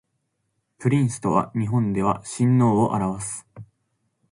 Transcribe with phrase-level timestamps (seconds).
[0.79, 3.45] プリンスとは日本では親王を表す